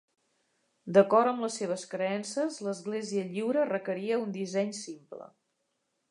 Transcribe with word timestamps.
D'acord 0.97 1.31
amb 1.31 1.43
les 1.43 1.57
seves 1.61 1.83
creences, 1.91 2.57
l'Església 2.67 3.27
lliure 3.35 3.67
requeria 3.73 4.21
un 4.23 4.33
disseny 4.39 4.73
simple. 4.79 5.29